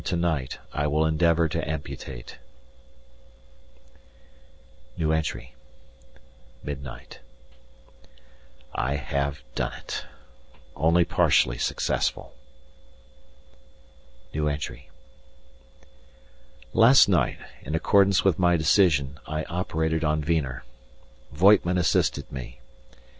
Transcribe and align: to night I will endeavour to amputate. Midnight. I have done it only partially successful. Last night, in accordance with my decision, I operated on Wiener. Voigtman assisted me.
to 0.03 0.15
night 0.15 0.57
I 0.73 0.87
will 0.87 1.05
endeavour 1.05 1.47
to 1.49 1.69
amputate. 1.69 2.39
Midnight. 4.97 7.19
I 8.73 8.95
have 8.95 9.43
done 9.53 9.73
it 9.73 10.05
only 10.75 11.05
partially 11.05 11.59
successful. 11.59 12.33
Last 16.73 17.07
night, 17.07 17.37
in 17.61 17.75
accordance 17.75 18.23
with 18.25 18.39
my 18.39 18.57
decision, 18.57 19.19
I 19.27 19.43
operated 19.43 20.03
on 20.03 20.21
Wiener. 20.21 20.63
Voigtman 21.31 21.77
assisted 21.77 22.31
me. 22.31 22.59